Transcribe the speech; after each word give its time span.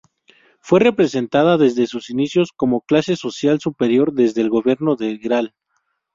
Fue 0.61 0.79
representada 0.79 1.59
desde 1.59 1.85
sus 1.85 2.09
inicios 2.09 2.51
como 2.53 2.81
clase 2.81 3.15
social 3.15 3.59
superior 3.59 4.13
desde 4.13 4.41
el 4.41 4.49
gobierno 4.49 4.95
del 4.95 5.19
Gral. 5.19 5.53